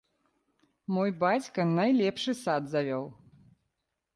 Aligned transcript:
Мой 0.95 1.09
бацька 1.25 1.61
найлепшы 1.75 2.31
сад 2.43 2.63
завёў! 2.73 3.05